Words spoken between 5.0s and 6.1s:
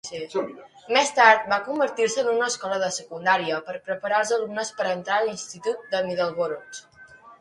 a l'institut de